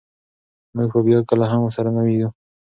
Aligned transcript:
موږ 0.75 0.87
به 0.93 0.99
بیا 1.07 1.19
کله 1.29 1.45
هم 1.51 1.61
سره 1.75 1.89
نه 1.95 2.01
وینو. 2.05 2.29